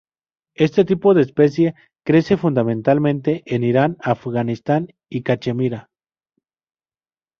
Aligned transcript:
Este 0.55 0.83
tipo 0.83 1.13
de 1.13 1.21
especia 1.21 1.75
crece 2.03 2.35
fundamentalmente 2.35 3.43
en 3.45 3.63
Irán, 3.63 3.97
Afganistán 4.01 4.87
y 5.07 5.21
Cachemira. 5.21 5.91